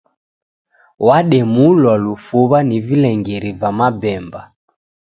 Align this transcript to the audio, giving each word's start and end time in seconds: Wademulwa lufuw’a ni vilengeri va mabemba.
Wademulwa 1.07 1.93
lufuw’a 2.03 2.59
ni 2.67 2.77
vilengeri 2.87 3.51
va 3.59 3.69
mabemba. 3.77 4.41